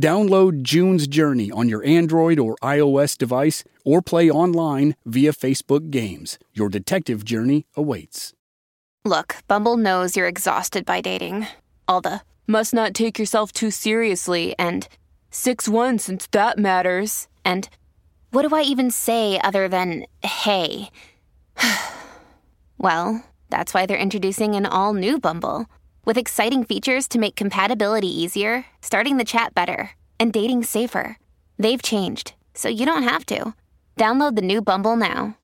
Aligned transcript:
Download 0.00 0.62
June's 0.62 1.06
Journey 1.06 1.50
on 1.52 1.68
your 1.68 1.84
Android 1.84 2.38
or 2.38 2.56
iOS 2.56 3.16
device 3.16 3.62
or 3.84 4.02
play 4.02 4.30
online 4.30 4.96
via 5.06 5.32
Facebook 5.32 5.90
Games. 5.90 6.38
Your 6.52 6.68
detective 6.68 7.24
journey 7.24 7.66
awaits. 7.76 8.32
Look, 9.04 9.36
Bumble 9.46 9.76
knows 9.76 10.16
you're 10.16 10.26
exhausted 10.26 10.84
by 10.84 11.00
dating. 11.00 11.46
All 11.86 12.00
the 12.00 12.22
must 12.46 12.74
not 12.74 12.94
take 12.94 13.18
yourself 13.18 13.52
too 13.52 13.70
seriously 13.70 14.54
and 14.58 14.88
6 15.30 15.68
1 15.68 15.98
since 15.98 16.26
that 16.32 16.58
matters. 16.58 17.28
And 17.44 17.68
what 18.30 18.48
do 18.48 18.54
I 18.54 18.62
even 18.62 18.90
say 18.90 19.38
other 19.44 19.68
than 19.68 20.06
hey? 20.22 20.90
well, 22.78 23.24
that's 23.50 23.72
why 23.72 23.86
they're 23.86 23.96
introducing 23.96 24.56
an 24.56 24.66
all 24.66 24.94
new 24.94 25.20
Bumble. 25.20 25.66
With 26.06 26.18
exciting 26.18 26.64
features 26.64 27.08
to 27.08 27.18
make 27.18 27.34
compatibility 27.34 28.08
easier, 28.08 28.66
starting 28.82 29.16
the 29.16 29.24
chat 29.24 29.54
better, 29.54 29.92
and 30.20 30.34
dating 30.34 30.64
safer. 30.64 31.18
They've 31.58 31.80
changed, 31.80 32.34
so 32.52 32.68
you 32.68 32.84
don't 32.84 33.04
have 33.04 33.24
to. 33.26 33.54
Download 33.96 34.36
the 34.36 34.42
new 34.42 34.60
Bumble 34.60 34.96
now. 34.96 35.38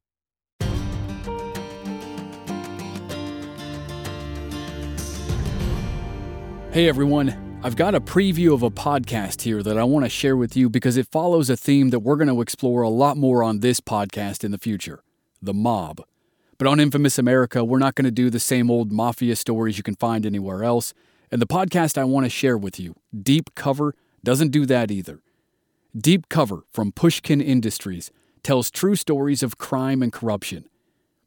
Hey 6.72 6.90
everyone, 6.90 7.58
I've 7.64 7.76
got 7.76 7.94
a 7.94 8.00
preview 8.00 8.52
of 8.52 8.62
a 8.62 8.70
podcast 8.70 9.40
here 9.40 9.62
that 9.62 9.78
I 9.78 9.84
want 9.84 10.04
to 10.04 10.10
share 10.10 10.36
with 10.36 10.58
you 10.58 10.68
because 10.68 10.98
it 10.98 11.08
follows 11.08 11.48
a 11.48 11.56
theme 11.56 11.88
that 11.88 12.00
we're 12.00 12.16
going 12.16 12.28
to 12.28 12.42
explore 12.42 12.82
a 12.82 12.90
lot 12.90 13.16
more 13.16 13.42
on 13.42 13.60
this 13.60 13.80
podcast 13.80 14.44
in 14.44 14.50
the 14.50 14.58
future 14.58 15.02
the 15.40 15.54
mob. 15.54 16.02
But 16.60 16.66
on 16.66 16.78
Infamous 16.78 17.18
America, 17.18 17.64
we're 17.64 17.78
not 17.78 17.94
going 17.94 18.04
to 18.04 18.10
do 18.10 18.28
the 18.28 18.38
same 18.38 18.70
old 18.70 18.92
mafia 18.92 19.34
stories 19.34 19.78
you 19.78 19.82
can 19.82 19.94
find 19.94 20.26
anywhere 20.26 20.62
else. 20.62 20.92
And 21.32 21.40
the 21.40 21.46
podcast 21.46 21.96
I 21.96 22.04
want 22.04 22.26
to 22.26 22.28
share 22.28 22.58
with 22.58 22.78
you, 22.78 22.96
Deep 23.18 23.54
Cover, 23.54 23.94
doesn't 24.22 24.50
do 24.50 24.66
that 24.66 24.90
either. 24.90 25.22
Deep 25.96 26.28
Cover 26.28 26.64
from 26.70 26.92
Pushkin 26.92 27.40
Industries 27.40 28.10
tells 28.42 28.70
true 28.70 28.94
stories 28.94 29.42
of 29.42 29.56
crime 29.56 30.02
and 30.02 30.12
corruption. 30.12 30.66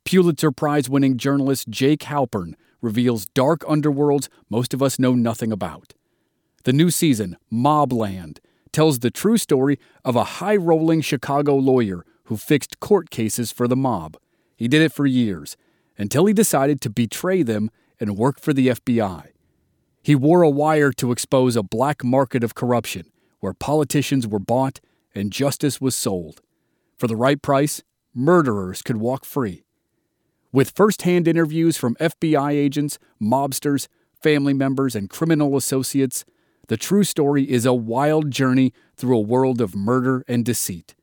Pulitzer 0.05 0.51
Prize 0.51 0.87
winning 0.87 1.17
journalist 1.17 1.67
Jake 1.67 2.01
Halpern 2.01 2.53
reveals 2.79 3.25
dark 3.25 3.61
underworlds 3.61 4.29
most 4.51 4.71
of 4.71 4.83
us 4.83 4.99
know 4.99 5.15
nothing 5.15 5.51
about. 5.51 5.95
The 6.63 6.73
new 6.73 6.91
season, 6.91 7.37
Mobland, 7.51 8.37
tells 8.71 8.99
the 8.99 9.09
true 9.09 9.39
story 9.39 9.79
of 10.05 10.15
a 10.15 10.35
high 10.35 10.57
rolling 10.57 11.01
Chicago 11.01 11.55
lawyer 11.55 12.05
who 12.25 12.37
fixed 12.37 12.79
court 12.79 13.09
cases 13.09 13.51
for 13.51 13.67
the 13.67 13.75
mob. 13.75 14.15
He 14.63 14.69
did 14.69 14.81
it 14.81 14.93
for 14.93 15.05
years, 15.05 15.57
until 15.97 16.25
he 16.25 16.31
decided 16.31 16.79
to 16.79 16.89
betray 16.89 17.43
them 17.43 17.69
and 17.99 18.15
work 18.15 18.39
for 18.39 18.53
the 18.53 18.69
FBI. 18.69 19.31
He 20.01 20.15
wore 20.15 20.41
a 20.41 20.49
wire 20.49 20.93
to 20.93 21.11
expose 21.11 21.57
a 21.57 21.63
black 21.63 22.01
market 22.01 22.45
of 22.45 22.55
corruption 22.55 23.11
where 23.41 23.53
politicians 23.53 24.25
were 24.25 24.39
bought 24.39 24.79
and 25.13 25.33
justice 25.33 25.81
was 25.81 25.97
sold. 25.97 26.39
For 26.95 27.07
the 27.07 27.17
right 27.17 27.41
price, 27.41 27.83
murderers 28.15 28.81
could 28.81 28.95
walk 28.95 29.25
free. 29.25 29.65
With 30.53 30.71
first 30.73 31.01
hand 31.01 31.27
interviews 31.27 31.75
from 31.75 31.95
FBI 31.95 32.51
agents, 32.51 32.99
mobsters, 33.21 33.89
family 34.21 34.53
members, 34.53 34.95
and 34.95 35.09
criminal 35.09 35.57
associates, 35.57 36.23
the 36.69 36.77
true 36.77 37.03
story 37.03 37.51
is 37.51 37.65
a 37.65 37.73
wild 37.73 38.31
journey 38.31 38.71
through 38.95 39.17
a 39.17 39.27
world 39.27 39.59
of 39.59 39.75
murder 39.75 40.23
and 40.25 40.45
deceit. 40.45 40.95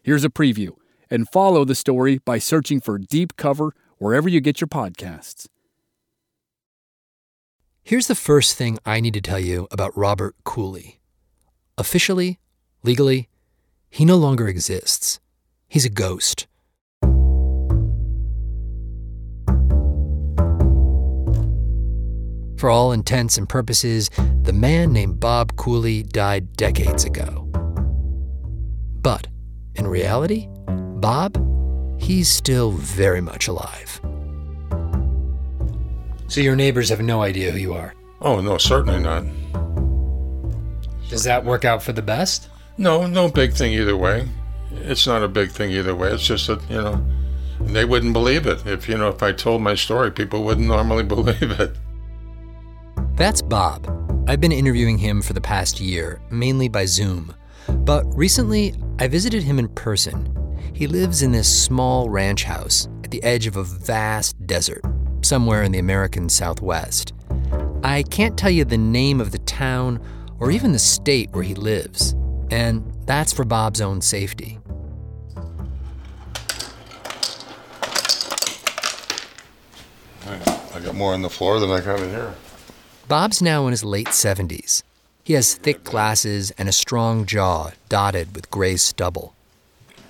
Here's 0.00 0.24
a 0.24 0.30
preview 0.30 0.76
and 1.10 1.28
follow 1.28 1.64
the 1.64 1.74
story 1.74 2.18
by 2.18 2.38
searching 2.38 2.80
for 2.80 2.98
Deep 2.98 3.36
Cover 3.36 3.72
wherever 3.98 4.28
you 4.28 4.40
get 4.40 4.60
your 4.60 4.68
podcasts. 4.68 5.46
Here's 7.82 8.06
the 8.06 8.14
first 8.14 8.56
thing 8.56 8.78
I 8.86 9.00
need 9.00 9.14
to 9.14 9.20
tell 9.20 9.40
you 9.40 9.66
about 9.70 9.96
Robert 9.96 10.36
Cooley. 10.44 11.00
Officially, 11.76 12.38
legally, 12.82 13.28
he 13.88 14.04
no 14.04 14.16
longer 14.16 14.46
exists. 14.46 15.18
He's 15.66 15.84
a 15.84 15.90
ghost. 15.90 16.46
For 22.58 22.68
all 22.68 22.92
intents 22.92 23.38
and 23.38 23.48
purposes, 23.48 24.10
the 24.42 24.52
man 24.52 24.92
named 24.92 25.18
Bob 25.18 25.56
Cooley 25.56 26.02
died 26.02 26.54
decades 26.56 27.04
ago. 27.04 27.48
But 29.00 29.26
in 29.74 29.86
reality, 29.86 30.46
Bob, 31.00 31.38
he's 31.98 32.28
still 32.28 32.72
very 32.72 33.22
much 33.22 33.48
alive. 33.48 34.00
So 36.28 36.42
your 36.42 36.56
neighbors 36.56 36.90
have 36.90 37.00
no 37.00 37.22
idea 37.22 37.50
who 37.50 37.58
you 37.58 37.72
are? 37.72 37.94
Oh, 38.20 38.40
no, 38.40 38.58
certainly 38.58 39.00
not. 39.00 39.24
Does 41.08 41.24
that 41.24 41.44
work 41.44 41.64
out 41.64 41.82
for 41.82 41.92
the 41.92 42.02
best? 42.02 42.50
No, 42.76 43.06
no 43.06 43.30
big 43.30 43.54
thing 43.54 43.72
either 43.72 43.96
way. 43.96 44.28
It's 44.72 45.06
not 45.06 45.22
a 45.22 45.28
big 45.28 45.50
thing 45.50 45.70
either 45.70 45.94
way. 45.94 46.12
It's 46.12 46.26
just 46.26 46.46
that, 46.48 46.62
you 46.68 46.76
know, 46.76 47.04
they 47.60 47.86
wouldn't 47.86 48.12
believe 48.12 48.46
it. 48.46 48.66
If, 48.66 48.86
you 48.86 48.98
know, 48.98 49.08
if 49.08 49.22
I 49.22 49.32
told 49.32 49.62
my 49.62 49.74
story, 49.74 50.10
people 50.10 50.44
wouldn't 50.44 50.68
normally 50.68 51.02
believe 51.14 51.50
it. 51.58 51.74
That's 53.14 53.40
Bob. 53.40 53.88
I've 54.28 54.40
been 54.40 54.52
interviewing 54.52 54.98
him 54.98 55.22
for 55.22 55.32
the 55.32 55.40
past 55.40 55.80
year, 55.80 56.20
mainly 56.30 56.68
by 56.68 56.84
Zoom. 56.84 57.34
But 57.68 58.04
recently, 58.14 58.74
I 58.98 59.08
visited 59.08 59.42
him 59.42 59.58
in 59.58 59.68
person 59.68 60.36
he 60.72 60.86
lives 60.86 61.22
in 61.22 61.32
this 61.32 61.64
small 61.64 62.08
ranch 62.08 62.44
house 62.44 62.88
at 63.04 63.10
the 63.10 63.22
edge 63.22 63.46
of 63.46 63.56
a 63.56 63.64
vast 63.64 64.46
desert, 64.46 64.82
somewhere 65.22 65.62
in 65.62 65.72
the 65.72 65.78
American 65.78 66.28
Southwest. 66.28 67.12
I 67.82 68.02
can't 68.04 68.38
tell 68.38 68.50
you 68.50 68.64
the 68.64 68.78
name 68.78 69.20
of 69.20 69.32
the 69.32 69.38
town 69.38 70.00
or 70.38 70.50
even 70.50 70.72
the 70.72 70.78
state 70.78 71.30
where 71.32 71.42
he 71.42 71.54
lives, 71.54 72.14
and 72.50 72.90
that's 73.06 73.32
for 73.32 73.44
Bob's 73.44 73.80
own 73.80 74.00
safety. 74.00 74.58
I 80.26 80.78
got 80.78 80.94
more 80.94 81.12
on 81.12 81.22
the 81.22 81.28
floor 81.28 81.60
than 81.60 81.70
I 81.70 81.80
got 81.80 82.00
in 82.00 82.10
here. 82.10 82.32
Bob's 83.08 83.42
now 83.42 83.66
in 83.66 83.72
his 83.72 83.84
late 83.84 84.08
70s. 84.08 84.82
He 85.24 85.34
has 85.34 85.54
thick 85.54 85.84
glasses 85.84 86.52
and 86.52 86.68
a 86.68 86.72
strong 86.72 87.26
jaw 87.26 87.72
dotted 87.88 88.34
with 88.34 88.50
gray 88.50 88.76
stubble. 88.76 89.34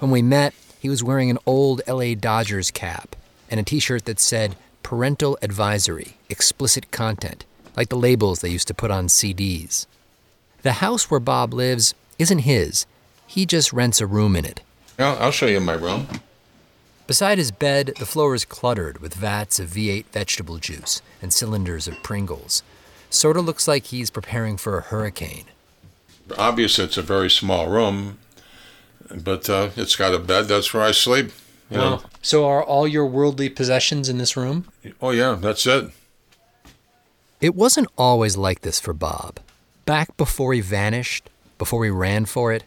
When 0.00 0.10
we 0.10 0.22
met, 0.22 0.54
he 0.78 0.88
was 0.88 1.04
wearing 1.04 1.30
an 1.30 1.38
old 1.44 1.82
LA 1.86 2.14
Dodgers 2.14 2.70
cap 2.70 3.14
and 3.50 3.60
a 3.60 3.62
t 3.62 3.78
shirt 3.78 4.06
that 4.06 4.18
said 4.18 4.56
Parental 4.82 5.36
Advisory, 5.42 6.16
Explicit 6.30 6.90
Content, 6.90 7.44
like 7.76 7.90
the 7.90 7.98
labels 7.98 8.40
they 8.40 8.48
used 8.48 8.68
to 8.68 8.74
put 8.74 8.90
on 8.90 9.08
CDs. 9.08 9.86
The 10.62 10.80
house 10.84 11.10
where 11.10 11.20
Bob 11.20 11.52
lives 11.52 11.94
isn't 12.18 12.40
his, 12.40 12.86
he 13.26 13.44
just 13.44 13.74
rents 13.74 14.00
a 14.00 14.06
room 14.06 14.36
in 14.36 14.46
it. 14.46 14.62
I'll, 14.98 15.18
I'll 15.18 15.30
show 15.30 15.46
you 15.46 15.60
my 15.60 15.74
room. 15.74 16.08
Beside 17.06 17.36
his 17.36 17.50
bed, 17.50 17.92
the 17.98 18.06
floor 18.06 18.34
is 18.34 18.46
cluttered 18.46 19.02
with 19.02 19.12
vats 19.12 19.60
of 19.60 19.68
V8 19.68 20.06
vegetable 20.06 20.56
juice 20.56 21.02
and 21.20 21.30
cylinders 21.30 21.86
of 21.86 22.02
Pringles. 22.02 22.62
Sorta 23.10 23.42
looks 23.42 23.68
like 23.68 23.86
he's 23.86 24.08
preparing 24.08 24.56
for 24.56 24.78
a 24.78 24.82
hurricane. 24.82 25.44
Obviously, 26.38 26.84
it's 26.84 26.96
a 26.96 27.02
very 27.02 27.28
small 27.28 27.68
room, 27.68 28.18
but 29.16 29.48
uh, 29.50 29.70
it's 29.76 29.96
got 29.96 30.14
a 30.14 30.18
bed. 30.18 30.48
That's 30.48 30.72
where 30.72 30.82
I 30.82 30.92
sleep. 30.92 31.32
You 31.70 31.78
wow. 31.78 31.90
know. 31.90 32.02
So 32.22 32.46
are 32.46 32.62
all 32.62 32.86
your 32.86 33.06
worldly 33.06 33.48
possessions 33.48 34.08
in 34.08 34.18
this 34.18 34.36
room? 34.36 34.66
Oh 35.00 35.10
yeah, 35.10 35.36
that's 35.40 35.66
it. 35.66 35.90
It 37.40 37.54
wasn't 37.54 37.88
always 37.96 38.36
like 38.36 38.60
this 38.60 38.80
for 38.80 38.92
Bob. 38.92 39.40
Back 39.86 40.16
before 40.16 40.52
he 40.52 40.60
vanished, 40.60 41.30
before 41.58 41.84
he 41.84 41.90
ran 41.90 42.26
for 42.26 42.52
it, 42.52 42.64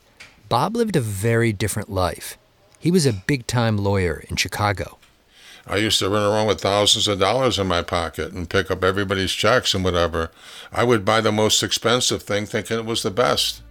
Bob 0.49 0.75
lived 0.75 0.95
a 0.95 1.01
very 1.01 1.53
different 1.53 1.91
life. 1.91 2.37
He 2.79 2.91
was 2.91 3.05
a 3.05 3.13
big 3.13 3.47
time 3.47 3.77
lawyer 3.77 4.23
in 4.29 4.35
Chicago. 4.35 4.97
I 5.65 5.77
used 5.77 5.99
to 5.99 6.09
run 6.09 6.29
around 6.29 6.47
with 6.47 6.59
thousands 6.59 7.07
of 7.07 7.19
dollars 7.19 7.57
in 7.57 7.67
my 7.67 7.81
pocket 7.81 8.33
and 8.33 8.49
pick 8.49 8.69
up 8.69 8.83
everybody's 8.83 9.31
checks 9.31 9.73
and 9.73 9.83
whatever. 9.83 10.31
I 10.71 10.83
would 10.83 11.05
buy 11.05 11.21
the 11.21 11.31
most 11.31 11.63
expensive 11.63 12.23
thing 12.23 12.45
thinking 12.45 12.77
it 12.77 12.85
was 12.85 13.03
the 13.03 13.11
best. 13.11 13.61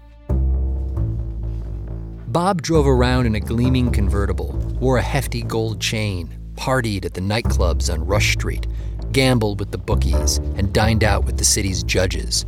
Bob 2.33 2.63
drove 2.63 2.87
around 2.87 3.27
in 3.27 3.35
a 3.35 3.41
gleaming 3.41 3.93
convertible, 3.93 4.53
wore 4.81 4.97
a 4.97 5.03
hefty 5.03 5.43
gold 5.43 5.79
chain, 5.83 6.35
partied 6.55 7.05
at 7.05 7.13
the 7.13 7.21
nightclubs 7.21 7.93
on 7.93 8.07
Rush 8.07 8.33
Street, 8.33 8.67
gambled 9.13 9.61
with 9.61 9.71
the 9.71 9.77
bookies, 9.77 10.39
and 10.57 10.73
dined 10.73 11.05
out 11.05 11.27
with 11.27 11.37
the 11.37 11.45
city's 11.45 11.83
judges. 11.83 12.47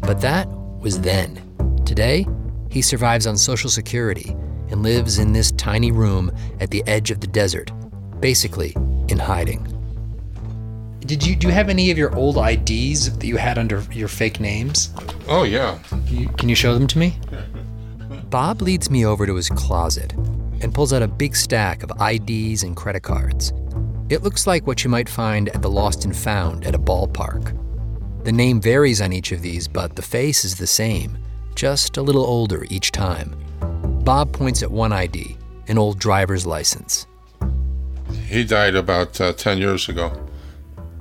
But 0.00 0.20
that 0.22 0.48
was 0.80 1.00
then. 1.00 1.40
Today, 1.86 2.26
he 2.72 2.82
survives 2.82 3.28
on 3.28 3.36
Social 3.36 3.70
Security 3.70 4.34
and 4.68 4.82
lives 4.82 5.20
in 5.20 5.32
this 5.32 5.52
tiny 5.52 5.92
room 5.92 6.32
at 6.58 6.72
the 6.72 6.82
edge 6.88 7.12
of 7.12 7.20
the 7.20 7.28
desert, 7.28 7.70
basically 8.18 8.72
in 9.08 9.18
hiding. 9.20 9.64
Did 11.06 11.24
you 11.24 11.36
do 11.36 11.46
you 11.46 11.52
have 11.52 11.68
any 11.68 11.92
of 11.92 11.98
your 11.98 12.12
old 12.16 12.36
IDs 12.36 13.16
that 13.16 13.24
you 13.24 13.36
had 13.36 13.58
under 13.58 13.80
your 13.92 14.08
fake 14.08 14.40
names? 14.40 14.90
Oh, 15.28 15.44
yeah. 15.44 15.78
Can 15.88 16.06
you, 16.08 16.28
can 16.30 16.48
you 16.48 16.56
show 16.56 16.74
them 16.74 16.88
to 16.88 16.98
me? 16.98 17.16
Bob 18.30 18.62
leads 18.62 18.92
me 18.92 19.04
over 19.04 19.26
to 19.26 19.34
his 19.34 19.48
closet 19.48 20.12
and 20.60 20.72
pulls 20.72 20.92
out 20.92 21.02
a 21.02 21.08
big 21.08 21.34
stack 21.34 21.82
of 21.82 21.90
IDs 22.00 22.62
and 22.62 22.76
credit 22.76 23.02
cards. 23.02 23.52
It 24.08 24.22
looks 24.22 24.46
like 24.46 24.68
what 24.68 24.84
you 24.84 24.90
might 24.90 25.08
find 25.08 25.48
at 25.48 25.62
the 25.62 25.70
Lost 25.70 26.04
and 26.04 26.16
Found 26.16 26.64
at 26.64 26.76
a 26.76 26.78
ballpark. 26.78 27.56
The 28.22 28.30
name 28.30 28.60
varies 28.60 29.00
on 29.00 29.12
each 29.12 29.32
of 29.32 29.42
these, 29.42 29.66
but 29.66 29.96
the 29.96 30.02
face 30.02 30.44
is 30.44 30.54
the 30.56 30.66
same, 30.68 31.18
just 31.56 31.96
a 31.96 32.02
little 32.02 32.24
older 32.24 32.64
each 32.70 32.92
time. 32.92 33.34
Bob 34.04 34.32
points 34.32 34.62
at 34.62 34.70
one 34.70 34.92
ID, 34.92 35.36
an 35.66 35.76
old 35.76 35.98
driver's 35.98 36.46
license. 36.46 37.08
He 38.28 38.44
died 38.44 38.76
about 38.76 39.20
uh, 39.20 39.32
10 39.32 39.58
years 39.58 39.88
ago. 39.88 40.12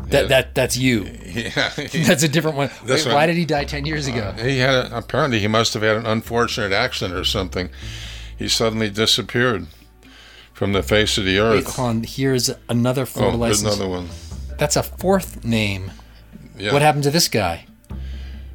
That 0.09 0.29
that 0.29 0.55
that's 0.55 0.77
you. 0.77 1.03
Yeah. 1.29 1.69
That's 1.75 2.23
a 2.23 2.27
different 2.27 2.57
one. 2.57 2.69
Wait, 2.85 3.05
one- 3.05 3.15
why 3.15 3.25
did 3.27 3.35
he 3.35 3.45
die 3.45 3.63
ten 3.63 3.85
years 3.85 4.07
ago? 4.07 4.33
Uh, 4.37 4.43
he 4.43 4.57
had 4.57 4.73
a, 4.73 4.97
apparently 4.97 5.39
he 5.39 5.47
must 5.47 5.73
have 5.73 5.83
had 5.83 5.95
an 5.95 6.05
unfortunate 6.05 6.71
accident 6.71 7.17
or 7.17 7.23
something. 7.23 7.69
He 8.37 8.47
suddenly 8.47 8.89
disappeared 8.89 9.67
from 10.53 10.73
the 10.73 10.81
face 10.83 11.17
of 11.17 11.25
the 11.25 11.39
Wait, 11.39 11.45
earth. 11.59 11.75
hold 11.75 11.89
on. 11.89 12.03
Here's 12.03 12.49
another 12.67 13.03
oh, 13.03 13.05
photo 13.05 13.37
there's 13.37 13.63
license. 13.63 13.75
another 13.75 13.89
one. 13.89 14.09
That's 14.57 14.75
a 14.75 14.83
fourth 14.83 15.45
name. 15.45 15.91
Yeah. 16.57 16.73
What 16.73 16.81
happened 16.81 17.03
to 17.03 17.11
this 17.11 17.27
guy? 17.27 17.65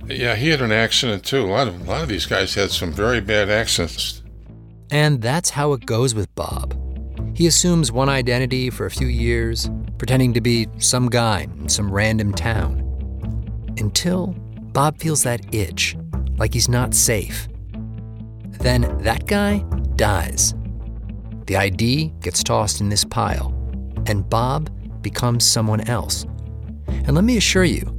Yeah, 0.06 0.34
he 0.36 0.50
had 0.50 0.60
an 0.60 0.72
accident 0.72 1.24
too. 1.24 1.44
A 1.44 1.46
lot 1.46 1.68
of 1.68 1.80
a 1.80 1.90
lot 1.90 2.02
of 2.02 2.08
these 2.08 2.26
guys 2.26 2.54
had 2.54 2.70
some 2.70 2.92
very 2.92 3.20
bad 3.20 3.48
accidents. 3.48 4.22
And 4.90 5.22
that's 5.22 5.50
how 5.50 5.72
it 5.72 5.86
goes 5.86 6.14
with 6.14 6.32
Bob. 6.34 6.78
He 7.34 7.46
assumes 7.46 7.90
one 7.90 8.08
identity 8.08 8.70
for 8.70 8.86
a 8.86 8.90
few 8.90 9.06
years, 9.06 9.68
pretending 10.04 10.34
to 10.34 10.40
be 10.42 10.68
some 10.76 11.08
guy 11.08 11.48
in 11.60 11.66
some 11.66 11.90
random 11.90 12.30
town. 12.30 12.78
Until 13.78 14.34
Bob 14.74 15.00
feels 15.00 15.22
that 15.22 15.54
itch, 15.54 15.96
like 16.36 16.52
he's 16.52 16.68
not 16.68 16.92
safe. 16.92 17.48
Then 18.60 18.82
that 18.98 19.26
guy 19.26 19.60
dies. 19.96 20.52
The 21.46 21.56
ID 21.56 22.12
gets 22.20 22.42
tossed 22.42 22.82
in 22.82 22.90
this 22.90 23.02
pile, 23.02 23.48
and 24.04 24.28
Bob 24.28 24.68
becomes 25.00 25.46
someone 25.46 25.80
else. 25.88 26.26
And 26.86 27.14
let 27.14 27.24
me 27.24 27.38
assure 27.38 27.64
you, 27.64 27.90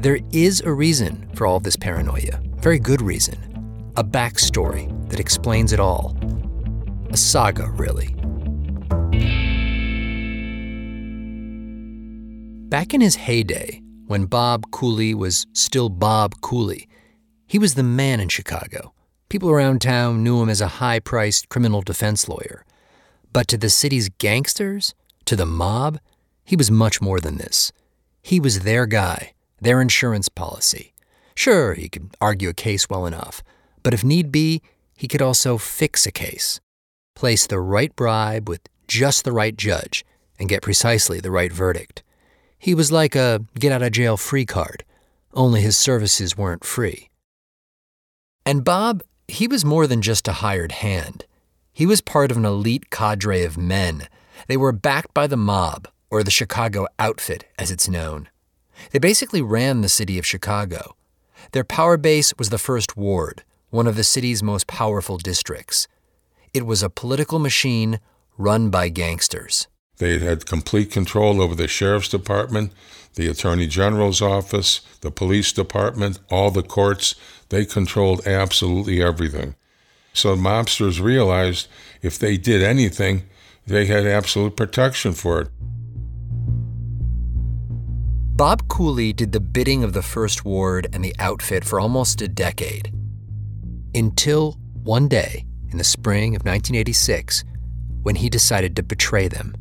there 0.00 0.18
is 0.32 0.60
a 0.62 0.72
reason 0.72 1.30
for 1.36 1.46
all 1.46 1.60
this 1.60 1.76
paranoia, 1.76 2.40
very 2.56 2.80
good 2.80 3.00
reason. 3.00 3.92
A 3.94 4.02
backstory 4.02 4.88
that 5.08 5.20
explains 5.20 5.72
it 5.72 5.78
all. 5.78 6.16
A 7.10 7.16
saga, 7.16 7.70
really. 7.70 8.13
Back 12.74 12.92
in 12.92 13.00
his 13.00 13.14
heyday, 13.14 13.82
when 14.08 14.26
Bob 14.26 14.72
Cooley 14.72 15.14
was 15.14 15.46
still 15.52 15.88
Bob 15.88 16.40
Cooley, 16.40 16.88
he 17.46 17.56
was 17.56 17.76
the 17.76 17.84
man 17.84 18.18
in 18.18 18.28
Chicago. 18.28 18.92
People 19.28 19.48
around 19.48 19.80
town 19.80 20.24
knew 20.24 20.42
him 20.42 20.48
as 20.48 20.60
a 20.60 20.82
high 20.82 20.98
priced 20.98 21.48
criminal 21.48 21.82
defense 21.82 22.28
lawyer. 22.28 22.64
But 23.32 23.46
to 23.46 23.56
the 23.56 23.70
city's 23.70 24.08
gangsters, 24.08 24.92
to 25.26 25.36
the 25.36 25.46
mob, 25.46 26.00
he 26.44 26.56
was 26.56 26.68
much 26.68 27.00
more 27.00 27.20
than 27.20 27.36
this. 27.36 27.70
He 28.24 28.40
was 28.40 28.62
their 28.62 28.86
guy, 28.86 29.34
their 29.60 29.80
insurance 29.80 30.28
policy. 30.28 30.94
Sure, 31.36 31.74
he 31.74 31.88
could 31.88 32.16
argue 32.20 32.48
a 32.48 32.54
case 32.54 32.90
well 32.90 33.06
enough, 33.06 33.40
but 33.84 33.94
if 33.94 34.02
need 34.02 34.32
be, 34.32 34.62
he 34.96 35.06
could 35.06 35.22
also 35.22 35.58
fix 35.58 36.06
a 36.06 36.10
case, 36.10 36.58
place 37.14 37.46
the 37.46 37.60
right 37.60 37.94
bribe 37.94 38.48
with 38.48 38.62
just 38.88 39.22
the 39.22 39.30
right 39.30 39.56
judge, 39.56 40.04
and 40.40 40.48
get 40.48 40.60
precisely 40.60 41.20
the 41.20 41.30
right 41.30 41.52
verdict. 41.52 42.02
He 42.64 42.74
was 42.74 42.90
like 42.90 43.14
a 43.14 43.44
get 43.60 43.72
out 43.72 43.82
of 43.82 43.92
jail 43.92 44.16
free 44.16 44.46
card, 44.46 44.84
only 45.34 45.60
his 45.60 45.76
services 45.76 46.34
weren't 46.34 46.64
free. 46.64 47.10
And 48.46 48.64
Bob, 48.64 49.02
he 49.28 49.46
was 49.46 49.66
more 49.66 49.86
than 49.86 50.00
just 50.00 50.26
a 50.28 50.40
hired 50.40 50.72
hand. 50.72 51.26
He 51.74 51.84
was 51.84 52.00
part 52.00 52.30
of 52.30 52.38
an 52.38 52.46
elite 52.46 52.88
cadre 52.88 53.44
of 53.44 53.58
men. 53.58 54.08
They 54.48 54.56
were 54.56 54.72
backed 54.72 55.12
by 55.12 55.26
the 55.26 55.36
mob, 55.36 55.88
or 56.08 56.22
the 56.22 56.30
Chicago 56.30 56.86
Outfit, 56.98 57.44
as 57.58 57.70
it's 57.70 57.86
known. 57.86 58.30
They 58.92 58.98
basically 58.98 59.42
ran 59.42 59.82
the 59.82 59.90
city 59.90 60.18
of 60.18 60.24
Chicago. 60.24 60.96
Their 61.52 61.64
power 61.64 61.98
base 61.98 62.32
was 62.38 62.48
the 62.48 62.56
First 62.56 62.96
Ward, 62.96 63.44
one 63.68 63.86
of 63.86 63.96
the 63.96 64.04
city's 64.04 64.42
most 64.42 64.66
powerful 64.66 65.18
districts. 65.18 65.86
It 66.54 66.64
was 66.64 66.82
a 66.82 66.88
political 66.88 67.38
machine 67.38 68.00
run 68.38 68.70
by 68.70 68.88
gangsters. 68.88 69.68
They 69.98 70.18
had 70.18 70.46
complete 70.46 70.90
control 70.90 71.40
over 71.40 71.54
the 71.54 71.68
sheriff's 71.68 72.08
department, 72.08 72.72
the 73.14 73.28
attorney 73.28 73.66
general's 73.66 74.20
office, 74.20 74.80
the 75.00 75.10
police 75.10 75.52
department, 75.52 76.18
all 76.30 76.50
the 76.50 76.62
courts. 76.62 77.14
They 77.48 77.64
controlled 77.64 78.26
absolutely 78.26 79.02
everything. 79.02 79.54
So 80.12 80.36
mobsters 80.36 81.00
realized 81.00 81.68
if 82.02 82.18
they 82.18 82.36
did 82.36 82.62
anything, 82.62 83.24
they 83.66 83.86
had 83.86 84.06
absolute 84.06 84.56
protection 84.56 85.12
for 85.12 85.42
it. 85.42 85.48
Bob 88.36 88.66
Cooley 88.66 89.12
did 89.12 89.30
the 89.30 89.40
bidding 89.40 89.84
of 89.84 89.92
the 89.92 90.02
First 90.02 90.44
Ward 90.44 90.88
and 90.92 91.04
the 91.04 91.14
outfit 91.20 91.64
for 91.64 91.78
almost 91.78 92.20
a 92.20 92.26
decade. 92.26 92.92
Until 93.94 94.58
one 94.82 95.06
day 95.06 95.46
in 95.70 95.78
the 95.78 95.84
spring 95.84 96.34
of 96.34 96.42
1986, 96.42 97.44
when 98.02 98.16
he 98.16 98.28
decided 98.28 98.74
to 98.74 98.82
betray 98.82 99.28
them. 99.28 99.54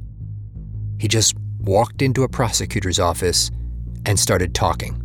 He 1.04 1.10
just 1.10 1.36
walked 1.60 2.02
into 2.02 2.24
a 2.24 2.30
prosecutor's 2.30 2.98
office 2.98 3.52
and 4.06 4.18
started 4.18 4.56
talking. 4.56 4.96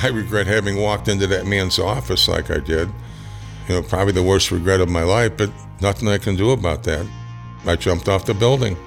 I 0.00 0.08
regret 0.10 0.46
having 0.46 0.80
walked 0.80 1.08
into 1.08 1.26
that 1.26 1.44
man's 1.44 1.78
office 1.78 2.26
like 2.26 2.50
I 2.50 2.60
did. 2.60 2.88
You 3.68 3.74
know, 3.74 3.82
probably 3.82 4.14
the 4.14 4.22
worst 4.22 4.50
regret 4.50 4.80
of 4.80 4.88
my 4.88 5.02
life, 5.02 5.36
but 5.36 5.52
nothing 5.82 6.08
I 6.08 6.16
can 6.16 6.36
do 6.36 6.52
about 6.52 6.84
that. 6.84 7.06
I 7.66 7.76
jumped 7.76 8.08
off 8.08 8.24
the 8.24 8.32
building. 8.32 8.78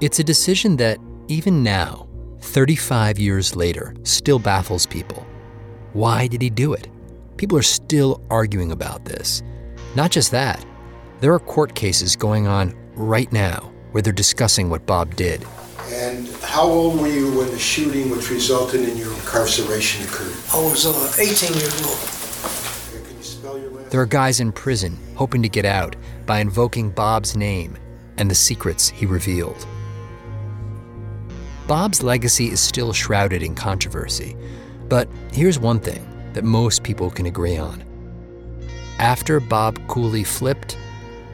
It's 0.00 0.20
a 0.20 0.24
decision 0.24 0.76
that, 0.76 0.98
even 1.26 1.64
now, 1.64 2.06
35 2.42 3.18
years 3.18 3.56
later, 3.56 3.92
still 4.04 4.38
baffles 4.38 4.86
people. 4.86 5.26
Why 5.94 6.28
did 6.28 6.42
he 6.42 6.48
do 6.48 6.74
it? 6.74 6.86
People 7.38 7.58
are 7.58 7.62
still 7.62 8.22
arguing 8.30 8.70
about 8.70 9.04
this. 9.04 9.42
Not 9.96 10.12
just 10.12 10.30
that, 10.30 10.64
there 11.18 11.34
are 11.34 11.40
court 11.40 11.74
cases 11.74 12.14
going 12.14 12.46
on 12.46 12.80
right 12.94 13.30
now 13.32 13.72
where 13.92 14.02
they're 14.02 14.12
discussing 14.12 14.70
what 14.70 14.86
Bob 14.86 15.14
did. 15.16 15.44
And 15.90 16.28
how 16.42 16.64
old 16.64 17.00
were 17.00 17.08
you 17.08 17.36
when 17.36 17.50
the 17.50 17.58
shooting 17.58 18.10
which 18.10 18.30
resulted 18.30 18.80
in 18.88 18.96
your 18.96 19.12
incarceration 19.12 20.04
occurred? 20.06 20.34
I 20.52 20.56
was 20.62 20.86
uh, 20.86 21.12
18 21.20 21.52
years 21.54 21.82
old. 21.86 23.06
Can 23.06 23.16
you 23.16 23.22
spell 23.22 23.58
your 23.58 23.70
last 23.70 23.90
There 23.90 24.00
are 24.00 24.06
guys 24.06 24.40
in 24.40 24.52
prison 24.52 24.98
hoping 25.14 25.42
to 25.42 25.48
get 25.48 25.64
out 25.64 25.96
by 26.24 26.40
invoking 26.40 26.90
Bob's 26.90 27.36
name 27.36 27.76
and 28.16 28.30
the 28.30 28.34
secrets 28.34 28.88
he 28.88 29.06
revealed. 29.06 29.66
Bob's 31.66 32.02
legacy 32.02 32.46
is 32.46 32.60
still 32.60 32.92
shrouded 32.92 33.42
in 33.42 33.54
controversy, 33.54 34.36
but 34.88 35.08
here's 35.32 35.58
one 35.58 35.80
thing 35.80 36.06
that 36.32 36.44
most 36.44 36.82
people 36.82 37.10
can 37.10 37.26
agree 37.26 37.56
on. 37.56 37.84
After 38.98 39.40
Bob 39.40 39.78
Cooley 39.88 40.24
flipped, 40.24 40.78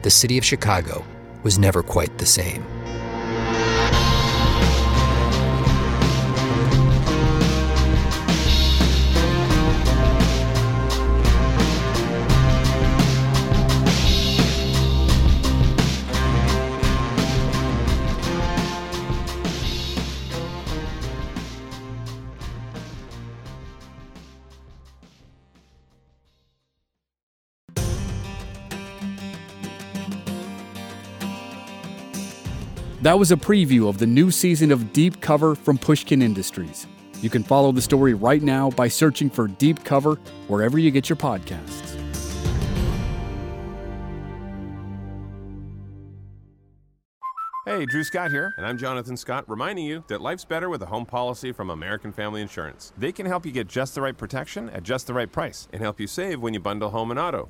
the 0.01 0.09
city 0.09 0.37
of 0.37 0.45
Chicago 0.45 1.03
was 1.43 1.59
never 1.59 1.83
quite 1.83 2.17
the 2.17 2.25
same. 2.25 2.78
That 33.01 33.17
was 33.17 33.31
a 33.31 33.37
preview 33.37 33.87
of 33.87 33.97
the 33.97 34.05
new 34.05 34.29
season 34.29 34.73
of 34.73 34.91
Deep 34.91 35.21
Cover 35.21 35.55
from 35.55 35.77
Pushkin 35.77 36.21
Industries. 36.21 36.85
You 37.21 37.29
can 37.29 37.43
follow 37.43 37.71
the 37.71 37.81
story 37.81 38.13
right 38.13 38.41
now 38.41 38.71
by 38.71 38.89
searching 38.89 39.29
for 39.29 39.47
Deep 39.47 39.85
Cover 39.85 40.15
wherever 40.49 40.77
you 40.77 40.91
get 40.91 41.07
your 41.07 41.15
podcasts. 41.15 41.95
Hey, 47.65 47.85
Drew 47.85 48.03
Scott 48.03 48.31
here, 48.31 48.53
and 48.57 48.65
I'm 48.65 48.77
Jonathan 48.77 49.15
Scott, 49.15 49.45
reminding 49.47 49.85
you 49.85 50.03
that 50.09 50.19
life's 50.19 50.43
better 50.43 50.69
with 50.69 50.81
a 50.81 50.87
home 50.87 51.05
policy 51.05 51.53
from 51.53 51.69
American 51.69 52.11
Family 52.11 52.41
Insurance. 52.41 52.91
They 52.97 53.13
can 53.13 53.25
help 53.25 53.45
you 53.45 53.53
get 53.53 53.67
just 53.69 53.95
the 53.95 54.01
right 54.01 54.17
protection 54.17 54.69
at 54.71 54.83
just 54.83 55.07
the 55.07 55.13
right 55.13 55.31
price 55.31 55.69
and 55.71 55.81
help 55.81 56.01
you 56.01 56.07
save 56.07 56.41
when 56.41 56.53
you 56.53 56.59
bundle 56.59 56.89
home 56.89 57.11
and 57.11 57.19
auto. 57.19 57.49